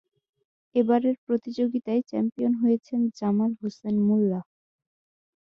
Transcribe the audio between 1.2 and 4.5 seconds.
প্রতিযোগিতায় চ্যাম্পিয়ন হয়েছেন জামাল হোসেন মোল্লা।